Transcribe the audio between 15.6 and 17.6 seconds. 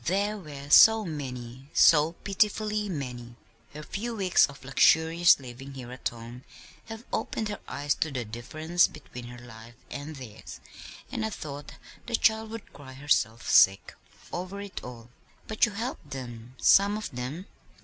you helped them some of them?"